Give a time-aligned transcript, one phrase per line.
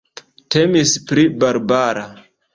[0.55, 2.09] Temis pri Barbara.